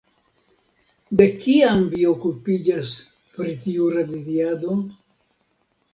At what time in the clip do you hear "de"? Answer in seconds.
1.19-1.27